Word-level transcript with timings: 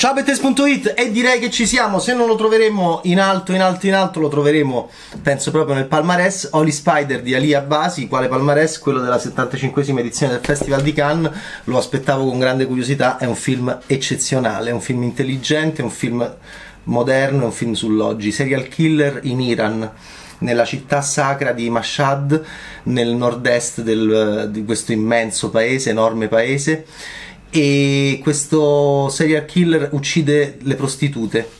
Ciao 0.00 0.14
Bettes.it 0.14 0.94
e 0.96 1.10
direi 1.10 1.38
che 1.38 1.50
ci 1.50 1.66
siamo, 1.66 1.98
se 1.98 2.14
non 2.14 2.26
lo 2.26 2.34
troveremo 2.34 3.00
in 3.04 3.20
alto, 3.20 3.52
in 3.52 3.60
alto, 3.60 3.86
in 3.86 3.92
alto 3.92 4.18
lo 4.18 4.28
troveremo 4.28 4.88
penso 5.20 5.50
proprio 5.50 5.74
nel 5.74 5.88
palmarès. 5.88 6.48
Holy 6.52 6.70
Spider 6.70 7.20
di 7.20 7.34
Ali 7.34 7.52
Abbasi, 7.52 8.08
quale 8.08 8.26
palmarès? 8.26 8.78
Quello 8.78 9.00
della 9.00 9.18
75esima 9.18 9.98
edizione 9.98 10.32
del 10.32 10.42
Festival 10.42 10.80
di 10.80 10.94
Cannes, 10.94 11.30
lo 11.64 11.76
aspettavo 11.76 12.24
con 12.24 12.38
grande 12.38 12.64
curiosità, 12.64 13.18
è 13.18 13.26
un 13.26 13.34
film 13.34 13.78
eccezionale, 13.86 14.70
è 14.70 14.72
un 14.72 14.80
film 14.80 15.02
intelligente, 15.02 15.82
è 15.82 15.84
un 15.84 15.90
film 15.90 16.34
moderno, 16.84 17.42
è 17.42 17.44
un 17.44 17.52
film 17.52 17.74
sull'oggi, 17.74 18.32
serial 18.32 18.68
killer 18.68 19.20
in 19.24 19.38
Iran 19.38 19.90
nella 20.38 20.64
città 20.64 21.02
sacra 21.02 21.52
di 21.52 21.68
Mashhad, 21.68 22.42
nel 22.84 23.08
nord-est 23.08 23.82
del, 23.82 24.48
di 24.50 24.64
questo 24.64 24.92
immenso 24.92 25.50
paese, 25.50 25.90
enorme 25.90 26.28
paese 26.28 26.86
e 27.50 28.20
questo 28.22 29.08
serial 29.08 29.44
killer 29.44 29.88
uccide 29.92 30.58
le 30.62 30.74
prostitute. 30.76 31.58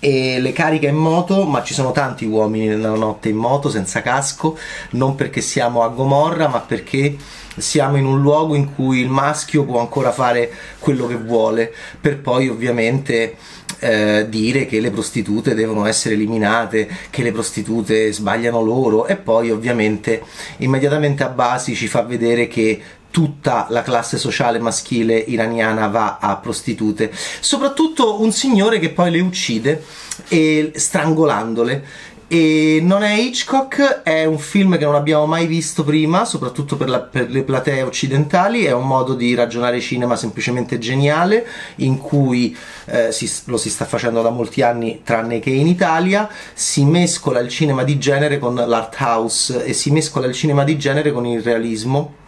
E 0.00 0.38
le 0.38 0.52
carica 0.52 0.86
in 0.86 0.96
moto, 0.96 1.46
ma 1.46 1.62
ci 1.62 1.72
sono 1.72 1.90
tanti 1.90 2.26
uomini 2.26 2.66
nella 2.66 2.90
notte 2.90 3.30
in 3.30 3.36
moto 3.36 3.70
senza 3.70 4.02
casco, 4.02 4.58
non 4.90 5.14
perché 5.14 5.40
siamo 5.40 5.82
a 5.82 5.88
Gomorra, 5.88 6.46
ma 6.48 6.60
perché 6.60 7.16
siamo 7.56 7.96
in 7.96 8.04
un 8.04 8.20
luogo 8.20 8.54
in 8.54 8.74
cui 8.74 8.98
il 8.98 9.08
maschio 9.08 9.64
può 9.64 9.80
ancora 9.80 10.12
fare 10.12 10.52
quello 10.78 11.06
che 11.06 11.16
vuole, 11.16 11.72
per 11.98 12.18
poi 12.18 12.48
ovviamente 12.48 13.36
eh, 13.78 14.26
dire 14.28 14.66
che 14.66 14.80
le 14.80 14.90
prostitute 14.90 15.54
devono 15.54 15.86
essere 15.86 16.14
eliminate, 16.14 16.88
che 17.08 17.22
le 17.22 17.32
prostitute 17.32 18.12
sbagliano 18.12 18.62
loro. 18.62 19.06
E 19.06 19.16
poi 19.16 19.50
ovviamente 19.50 20.22
immediatamente 20.58 21.22
a 21.22 21.28
basi 21.28 21.74
ci 21.74 21.86
fa 21.86 22.02
vedere 22.02 22.46
che 22.46 22.80
tutta 23.14 23.68
la 23.70 23.82
classe 23.82 24.18
sociale 24.18 24.58
maschile 24.58 25.16
iraniana 25.16 25.86
va 25.86 26.18
a 26.20 26.34
prostitute, 26.34 27.12
soprattutto 27.38 28.20
un 28.20 28.32
signore 28.32 28.80
che 28.80 28.90
poi 28.90 29.12
le 29.12 29.20
uccide 29.20 29.84
e 30.26 30.72
strangolandole. 30.74 31.84
E 32.26 32.80
non 32.82 33.04
è 33.04 33.14
Hitchcock, 33.14 34.02
è 34.02 34.24
un 34.24 34.38
film 34.38 34.76
che 34.78 34.84
non 34.84 34.96
abbiamo 34.96 35.26
mai 35.26 35.46
visto 35.46 35.84
prima, 35.84 36.24
soprattutto 36.24 36.76
per, 36.76 36.88
la, 36.88 36.98
per, 36.98 37.30
le 37.30 37.44
platee 37.44 37.82
occidentali, 37.82 38.64
è 38.64 38.72
un 38.72 38.88
modo 38.88 39.14
di 39.14 39.32
ragionare 39.36 39.80
cinema 39.80 40.16
semplicemente 40.16 40.80
geniale, 40.80 41.46
in 41.76 41.98
cui 41.98 42.56
eh, 42.86 43.12
si, 43.12 43.30
lo 43.44 43.58
si 43.58 43.70
sta 43.70 43.84
facendo 43.84 44.22
da 44.22 44.30
molti 44.30 44.60
anni, 44.62 45.02
tranne 45.04 45.38
che 45.38 45.50
in 45.50 45.68
Italia, 45.68 46.28
si 46.52 46.84
mescola 46.84 47.38
il 47.38 47.48
cinema 47.48 47.84
di 47.84 47.96
genere 47.96 48.40
con 48.40 48.56
l'art 48.56 48.96
house 48.98 49.64
e 49.64 49.72
si 49.72 49.92
mescola 49.92 50.26
il 50.26 50.34
cinema 50.34 50.64
di 50.64 50.76
genere 50.76 51.12
con 51.12 51.26
il 51.26 51.40
realismo 51.40 52.22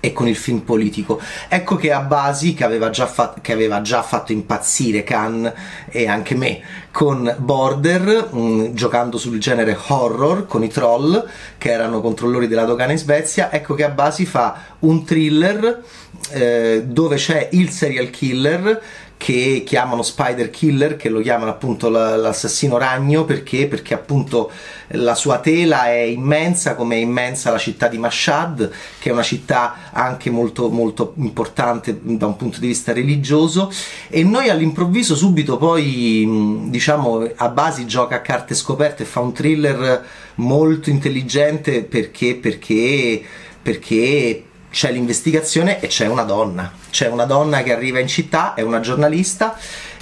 e 0.00 0.12
con 0.12 0.26
il 0.26 0.36
film 0.36 0.60
politico. 0.60 1.20
Ecco 1.48 1.76
che 1.76 1.92
Abasi, 1.92 2.54
che 2.54 2.64
aveva 2.64 2.90
già, 2.90 3.06
fat- 3.06 3.40
che 3.40 3.52
aveva 3.52 3.82
già 3.82 4.02
fatto 4.02 4.32
impazzire 4.32 5.04
Khan 5.04 5.52
e 5.88 6.08
anche 6.08 6.34
me 6.34 6.60
con 6.90 7.32
Border, 7.38 8.30
mh, 8.32 8.38
mm, 8.38 8.74
giocando 8.74 9.18
sul 9.18 9.38
genere 9.38 9.78
horror 9.88 10.46
con 10.46 10.64
i 10.64 10.68
troll 10.68 11.24
che 11.58 11.70
erano 11.70 12.00
controllori 12.00 12.48
della 12.48 12.64
dogana 12.64 12.92
in 12.92 12.98
Svezia, 12.98 13.52
ecco 13.52 13.74
che 13.74 13.84
Abasi 13.84 14.24
fa 14.24 14.76
un 14.80 15.04
thriller 15.04 15.82
eh, 16.30 16.82
dove 16.86 17.16
c'è 17.16 17.48
il 17.52 17.70
serial 17.70 18.10
killer 18.10 18.82
che 19.20 19.64
chiamano 19.66 20.00
Spider 20.00 20.48
Killer, 20.48 20.96
che 20.96 21.10
lo 21.10 21.20
chiamano 21.20 21.50
appunto 21.50 21.90
l'assassino 21.90 22.78
ragno 22.78 23.26
perché? 23.26 23.66
Perché 23.66 23.92
appunto 23.92 24.50
la 24.92 25.14
sua 25.14 25.40
tela 25.40 25.88
è 25.88 26.00
immensa, 26.00 26.74
come 26.74 26.94
è 26.94 27.00
immensa 27.00 27.50
la 27.50 27.58
città 27.58 27.86
di 27.88 27.98
Mashhad, 27.98 28.70
che 28.98 29.10
è 29.10 29.12
una 29.12 29.22
città 29.22 29.90
anche 29.92 30.30
molto, 30.30 30.70
molto 30.70 31.12
importante 31.18 31.98
da 32.00 32.24
un 32.24 32.36
punto 32.36 32.60
di 32.60 32.68
vista 32.68 32.94
religioso. 32.94 33.70
E 34.08 34.24
noi 34.24 34.48
all'improvviso, 34.48 35.14
subito 35.14 35.58
poi, 35.58 36.66
diciamo, 36.70 37.30
a 37.36 37.48
basi 37.50 37.84
gioca 37.84 38.16
a 38.16 38.20
carte 38.22 38.54
scoperte 38.54 39.04
fa 39.04 39.20
un 39.20 39.34
thriller 39.34 40.02
molto 40.36 40.88
intelligente 40.88 41.82
perché, 41.82 42.36
perché, 42.36 43.22
perché 43.60 44.44
c'è 44.70 44.90
l'investigazione 44.92 45.80
e 45.80 45.88
c'è 45.88 46.06
una 46.06 46.22
donna. 46.22 46.72
C'è 46.90 47.08
una 47.08 47.24
donna 47.24 47.62
che 47.62 47.72
arriva 47.72 47.98
in 47.98 48.08
città, 48.08 48.54
è 48.54 48.62
una 48.62 48.80
giornalista, 48.80 49.56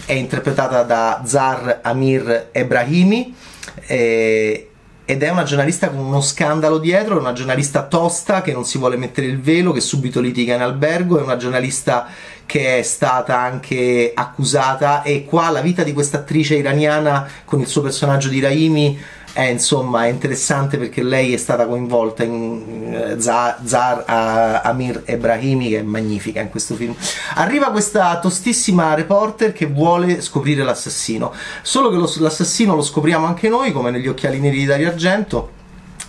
è 0.04 0.12
interpretata 0.12 0.82
da 0.82 1.22
Zar 1.24 1.80
Amir 1.82 2.48
Ebrahimi. 2.52 3.34
Eh, 3.86 4.70
ed 5.10 5.22
è 5.22 5.30
una 5.30 5.44
giornalista 5.44 5.88
con 5.88 6.00
uno 6.00 6.20
scandalo 6.20 6.76
dietro, 6.76 7.16
è 7.16 7.20
una 7.20 7.32
giornalista 7.32 7.86
tosta 7.86 8.42
che 8.42 8.52
non 8.52 8.66
si 8.66 8.76
vuole 8.76 8.98
mettere 8.98 9.26
il 9.26 9.40
velo, 9.40 9.72
che 9.72 9.80
subito 9.80 10.20
litiga 10.20 10.54
in 10.54 10.60
albergo, 10.60 11.18
è 11.18 11.22
una 11.22 11.38
giornalista 11.38 12.08
che 12.48 12.78
è 12.78 12.82
stata 12.82 13.38
anche 13.38 14.12
accusata 14.14 15.02
e 15.02 15.26
qua 15.26 15.50
la 15.50 15.60
vita 15.60 15.82
di 15.82 15.92
questa 15.92 16.16
attrice 16.16 16.54
iraniana 16.54 17.28
con 17.44 17.60
il 17.60 17.66
suo 17.66 17.82
personaggio 17.82 18.30
di 18.30 18.40
Raimi 18.40 18.98
è 19.34 19.42
insomma 19.42 20.06
interessante 20.06 20.78
perché 20.78 21.02
lei 21.02 21.34
è 21.34 21.36
stata 21.36 21.66
coinvolta 21.66 22.24
in 22.24 23.14
Zar 23.18 24.04
uh, 24.08 24.66
Amir 24.66 25.02
Ebrahimi 25.04 25.68
che 25.68 25.80
è 25.80 25.82
magnifica 25.82 26.40
in 26.40 26.48
questo 26.48 26.74
film. 26.74 26.94
Arriva 27.34 27.70
questa 27.70 28.18
tostissima 28.18 28.94
reporter 28.94 29.52
che 29.52 29.66
vuole 29.66 30.22
scoprire 30.22 30.64
l'assassino. 30.64 31.34
Solo 31.60 31.90
che 31.90 31.96
lo, 31.96 32.10
l'assassino 32.16 32.74
lo 32.74 32.82
scopriamo 32.82 33.26
anche 33.26 33.50
noi 33.50 33.72
come 33.72 33.90
negli 33.90 34.08
occhiali 34.08 34.40
neri 34.40 34.56
di 34.56 34.64
Dario 34.64 34.88
Argento 34.88 35.56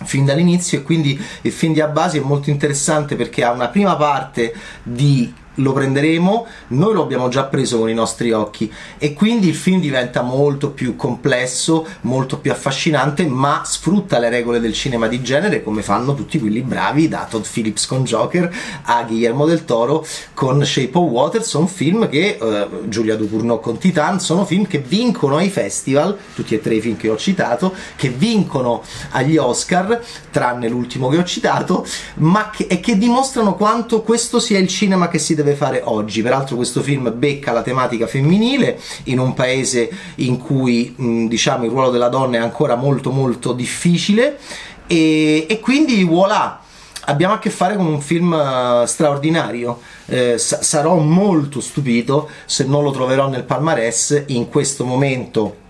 fin 0.02 0.24
dall'inizio 0.24 0.78
e 0.78 0.82
quindi 0.82 1.22
il 1.42 1.52
film 1.52 1.74
di 1.74 1.82
Abbasi 1.82 2.16
è 2.16 2.22
molto 2.22 2.48
interessante 2.48 3.14
perché 3.14 3.44
ha 3.44 3.52
una 3.52 3.68
prima 3.68 3.94
parte 3.96 4.54
di 4.82 5.32
lo 5.62 5.72
prenderemo, 5.72 6.46
noi 6.68 6.94
lo 6.94 7.02
abbiamo 7.02 7.28
già 7.28 7.44
preso 7.44 7.78
con 7.78 7.88
i 7.88 7.94
nostri 7.94 8.32
occhi 8.32 8.72
e 8.98 9.14
quindi 9.14 9.48
il 9.48 9.54
film 9.54 9.80
diventa 9.80 10.22
molto 10.22 10.70
più 10.70 10.96
complesso, 10.96 11.86
molto 12.02 12.38
più 12.38 12.50
affascinante, 12.50 13.26
ma 13.26 13.62
sfrutta 13.64 14.18
le 14.18 14.28
regole 14.28 14.60
del 14.60 14.72
cinema 14.72 15.06
di 15.06 15.22
genere 15.22 15.62
come 15.62 15.82
fanno 15.82 16.14
tutti 16.14 16.38
quelli 16.38 16.62
bravi, 16.62 17.08
da 17.08 17.26
Todd 17.28 17.44
Phillips 17.50 17.86
con 17.86 18.04
Joker 18.04 18.52
a 18.82 19.02
Guillermo 19.04 19.46
del 19.46 19.64
Toro 19.64 20.04
con 20.34 20.64
Shape 20.64 20.96
of 20.98 21.10
Water, 21.10 21.44
sono 21.44 21.66
film 21.66 22.08
che 22.08 22.38
uh, 22.40 22.88
Giulia 22.88 23.16
Ducournau 23.16 23.60
con 23.60 23.78
Titan, 23.78 24.20
sono 24.20 24.44
film 24.44 24.66
che 24.66 24.78
vincono 24.78 25.36
ai 25.36 25.50
festival, 25.50 26.16
tutti 26.34 26.54
e 26.54 26.60
tre 26.60 26.74
i 26.74 26.80
film 26.80 26.96
che 26.96 27.08
ho 27.08 27.16
citato, 27.16 27.72
che 27.96 28.08
vincono 28.08 28.82
agli 29.10 29.36
Oscar, 29.36 30.02
tranne 30.30 30.68
l'ultimo 30.68 31.08
che 31.08 31.18
ho 31.18 31.24
citato, 31.24 31.86
ma 32.16 32.50
che, 32.50 32.66
e 32.68 32.80
che 32.80 32.96
dimostrano 32.96 33.54
quanto 33.54 34.02
questo 34.02 34.38
sia 34.38 34.58
il 34.58 34.68
cinema 34.68 35.08
che 35.08 35.18
si 35.18 35.34
deve 35.34 35.49
deve 35.50 35.54
fare 35.56 35.80
oggi. 35.84 36.22
Peraltro 36.22 36.56
questo 36.56 36.82
film 36.82 37.12
becca 37.16 37.52
la 37.52 37.62
tematica 37.62 38.06
femminile 38.06 38.78
in 39.04 39.18
un 39.18 39.34
paese 39.34 39.90
in 40.16 40.38
cui 40.38 40.94
diciamo 41.28 41.64
il 41.64 41.70
ruolo 41.70 41.90
della 41.90 42.08
donna 42.08 42.38
è 42.38 42.40
ancora 42.40 42.76
molto 42.76 43.10
molto 43.10 43.52
difficile 43.52 44.38
e, 44.86 45.46
e 45.48 45.60
quindi 45.60 46.02
voilà 46.04 46.60
abbiamo 47.04 47.34
a 47.34 47.38
che 47.38 47.50
fare 47.50 47.76
con 47.76 47.86
un 47.86 48.00
film 48.00 48.32
uh, 48.32 48.84
straordinario. 48.86 49.80
Eh, 50.06 50.38
sa- 50.38 50.62
sarò 50.62 50.96
molto 50.96 51.60
stupito 51.60 52.28
se 52.44 52.64
non 52.64 52.82
lo 52.82 52.90
troverò 52.90 53.28
nel 53.28 53.44
palmarès 53.44 54.24
in 54.28 54.48
questo 54.48 54.84
momento 54.84 55.68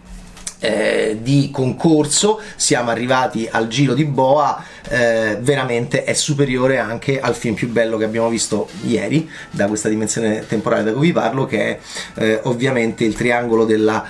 eh, 0.61 1.19
di 1.21 1.51
concorso, 1.51 2.41
siamo 2.57 2.91
arrivati 2.91 3.49
al 3.51 3.67
giro 3.69 3.95
di 3.95 4.05
Boa, 4.05 4.63
eh, 4.89 5.39
veramente 5.41 6.05
è 6.05 6.13
superiore 6.13 6.79
anche 6.79 7.21
al 7.21 7.35
film 7.35 7.55
più 7.55 7.69
bello 7.69 7.97
che 7.97 8.05
abbiamo 8.05 8.29
visto 8.29 8.69
ieri, 8.85 9.29
da 9.51 9.67
questa 9.67 9.89
dimensione 9.89 10.47
temporale 10.47 10.85
da 10.85 10.93
cui 10.93 11.09
vi 11.09 11.13
parlo, 11.13 11.47
che 11.47 11.59
è 11.61 11.79
eh, 12.21 12.41
ovviamente 12.45 13.05
il 13.05 13.15
triangolo 13.15 13.65
del 13.65 14.03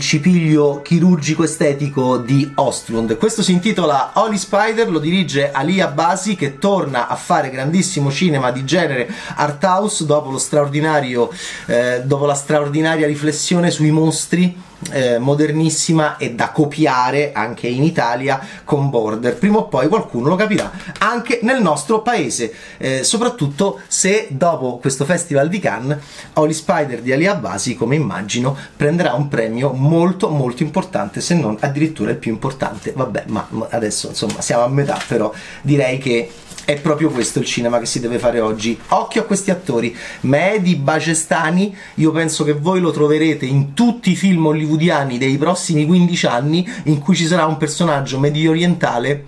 cipiglio 0.00 0.80
chirurgico 0.82 1.44
estetico 1.44 2.16
di 2.18 2.50
Ostlund. 2.54 3.16
Questo 3.16 3.42
si 3.42 3.52
intitola 3.52 4.12
Holy 4.14 4.38
Spider, 4.38 4.88
lo 4.90 4.98
dirige 4.98 5.50
Ali 5.52 5.80
Abbasi 5.80 6.36
che 6.36 6.58
torna 6.58 7.08
a 7.08 7.16
fare 7.16 7.50
grandissimo 7.50 8.10
cinema 8.10 8.50
di 8.50 8.64
genere 8.64 9.08
art 9.34 9.62
house 9.64 10.06
dopo 10.06 10.30
lo 10.30 10.38
straordinario, 10.38 11.30
eh, 11.66 12.02
dopo 12.04 12.26
la 12.26 12.34
straordinaria 12.34 13.06
riflessione 13.06 13.70
sui 13.70 13.90
mostri 13.90 14.66
eh, 14.90 15.18
modernissima 15.18 16.16
e 16.16 16.34
da 16.34 16.50
copiare 16.50 17.32
anche 17.32 17.66
in 17.66 17.82
Italia 17.82 18.40
con 18.64 18.90
Border. 18.90 19.36
Prima 19.36 19.58
o 19.58 19.68
poi 19.68 19.88
qualcuno 19.88 20.28
lo 20.28 20.36
capirà 20.36 20.70
anche 20.98 21.40
nel 21.42 21.60
nostro 21.60 22.02
paese, 22.02 22.52
eh, 22.78 23.04
soprattutto 23.04 23.80
se 23.86 24.28
dopo 24.30 24.78
questo 24.78 25.04
festival 25.04 25.48
di 25.48 25.58
Cannes 25.58 25.98
Holy 26.34 26.52
Spider 26.52 27.00
di 27.00 27.12
Ali 27.12 27.26
Abbasi, 27.26 27.74
come 27.74 27.96
immagino, 27.96 28.56
prenderà 28.76 29.14
un 29.14 29.28
premio 29.28 29.72
molto 29.72 30.28
molto 30.28 30.62
importante, 30.62 31.20
se 31.20 31.34
non 31.34 31.56
addirittura 31.60 32.10
il 32.10 32.16
più 32.16 32.32
importante. 32.32 32.92
Vabbè, 32.94 33.24
ma 33.26 33.46
adesso 33.70 34.08
insomma 34.08 34.40
siamo 34.40 34.64
a 34.64 34.68
metà, 34.68 34.98
però 35.06 35.32
direi 35.62 35.98
che 35.98 36.30
è 36.68 36.78
proprio 36.78 37.08
questo 37.08 37.38
il 37.38 37.46
cinema 37.46 37.78
che 37.78 37.86
si 37.86 37.98
deve 37.98 38.18
fare 38.18 38.40
oggi. 38.40 38.78
Occhio 38.88 39.22
a 39.22 39.24
questi 39.24 39.50
attori. 39.50 39.96
Mehdi 40.20 40.76
Bacestani, 40.76 41.74
io 41.94 42.12
penso 42.12 42.44
che 42.44 42.52
voi 42.52 42.80
lo 42.80 42.90
troverete 42.90 43.46
in 43.46 43.72
tutti 43.72 44.10
i 44.10 44.16
film 44.16 44.44
hollywoodiani 44.44 45.16
dei 45.16 45.38
prossimi 45.38 45.86
15 45.86 46.26
anni 46.26 46.70
in 46.84 46.98
cui 46.98 47.16
ci 47.16 47.26
sarà 47.26 47.46
un 47.46 47.56
personaggio 47.56 48.18
medio 48.18 48.50
orientale 48.50 49.24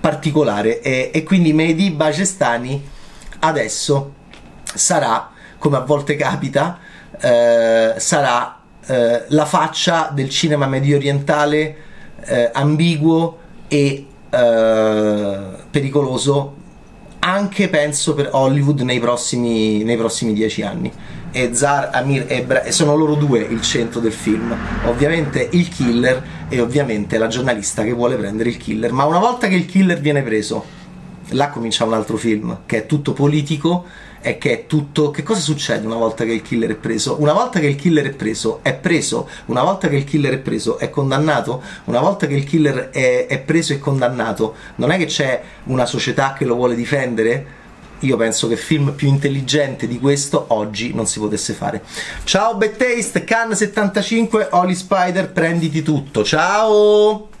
particolare 0.00 0.80
e, 0.80 1.10
e 1.12 1.22
quindi 1.22 1.52
Mehdi 1.52 1.90
Bacestani 1.90 2.82
adesso 3.40 4.14
sarà 4.72 5.32
come 5.58 5.76
a 5.76 5.80
volte 5.80 6.16
capita, 6.16 6.78
eh, 7.20 7.92
sarà 7.98 8.58
eh, 8.86 9.24
la 9.28 9.44
faccia 9.44 10.08
del 10.14 10.30
cinema 10.30 10.66
medio 10.66 10.96
orientale 10.96 11.76
eh, 12.24 12.50
ambiguo 12.54 13.38
e 13.68 14.06
eh, 14.36 15.64
pericoloso 15.70 16.64
anche 17.26 17.68
penso 17.68 18.14
per 18.14 18.28
Hollywood 18.32 18.80
nei 18.82 19.00
prossimi, 19.00 19.82
nei 19.82 19.96
prossimi 19.96 20.32
dieci 20.32 20.62
anni. 20.62 20.92
E 21.32 21.54
Zar, 21.54 21.90
Amir 21.92 22.24
e, 22.28 22.44
Bra- 22.44 22.70
sono 22.70 22.94
loro 22.94 23.14
due 23.14 23.40
il 23.40 23.60
centro 23.62 23.98
del 23.98 24.12
film. 24.12 24.56
Ovviamente 24.84 25.48
il 25.50 25.68
killer 25.68 26.22
e 26.48 26.60
ovviamente 26.60 27.18
la 27.18 27.26
giornalista 27.26 27.82
che 27.82 27.92
vuole 27.92 28.14
prendere 28.14 28.50
il 28.50 28.56
killer. 28.56 28.92
Ma 28.92 29.04
una 29.04 29.18
volta 29.18 29.48
che 29.48 29.56
il 29.56 29.66
killer 29.66 29.98
viene 29.98 30.22
preso 30.22 30.75
là 31.30 31.48
comincia 31.50 31.84
un 31.84 31.94
altro 31.94 32.16
film 32.16 32.60
che 32.66 32.78
è 32.78 32.86
tutto 32.86 33.12
politico 33.12 33.84
e 34.20 34.38
che 34.38 34.52
è 34.52 34.66
tutto 34.66 35.10
che 35.10 35.22
cosa 35.22 35.40
succede 35.40 35.86
una 35.86 35.96
volta 35.96 36.24
che 36.24 36.32
il 36.32 36.42
killer 36.42 36.70
è 36.70 36.74
preso 36.74 37.20
una 37.20 37.32
volta 37.32 37.60
che 37.60 37.66
il 37.66 37.76
killer 37.76 38.06
è 38.06 38.14
preso 38.14 38.60
è 38.62 38.74
preso 38.74 39.28
una 39.46 39.62
volta 39.62 39.88
che 39.88 39.96
il 39.96 40.04
killer 40.04 40.34
è 40.34 40.38
preso 40.38 40.78
è 40.78 40.90
condannato 40.90 41.62
una 41.84 42.00
volta 42.00 42.26
che 42.26 42.34
il 42.34 42.44
killer 42.44 42.90
è, 42.90 43.26
è 43.26 43.38
preso 43.38 43.72
e 43.72 43.78
condannato 43.78 44.54
non 44.76 44.90
è 44.90 44.98
che 44.98 45.06
c'è 45.06 45.42
una 45.64 45.86
società 45.86 46.32
che 46.32 46.44
lo 46.44 46.54
vuole 46.54 46.74
difendere 46.74 47.64
io 48.00 48.16
penso 48.16 48.46
che 48.46 48.56
film 48.56 48.92
più 48.92 49.08
intelligente 49.08 49.86
di 49.86 49.98
questo 49.98 50.46
oggi 50.48 50.92
non 50.92 51.06
si 51.06 51.18
potesse 51.18 51.54
fare. 51.54 51.82
Ciao 52.24 52.54
Bad 52.54 52.76
Taste, 52.76 53.24
Can 53.24 53.54
75, 53.54 54.48
Oli 54.50 54.74
Spider, 54.74 55.32
prenditi 55.32 55.82
tutto. 55.82 56.22
Ciao! 56.22 57.35